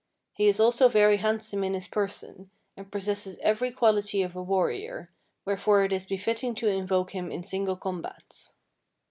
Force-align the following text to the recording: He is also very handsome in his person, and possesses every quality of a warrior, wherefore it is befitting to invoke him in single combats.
He 0.33 0.47
is 0.47 0.59
also 0.59 0.87
very 0.87 1.17
handsome 1.17 1.63
in 1.63 1.75
his 1.75 1.87
person, 1.87 2.49
and 2.75 2.89
possesses 2.91 3.37
every 3.43 3.69
quality 3.69 4.23
of 4.23 4.35
a 4.35 4.41
warrior, 4.41 5.11
wherefore 5.45 5.83
it 5.83 5.93
is 5.93 6.07
befitting 6.07 6.55
to 6.55 6.67
invoke 6.67 7.11
him 7.11 7.31
in 7.31 7.43
single 7.43 7.75
combats. 7.75 8.53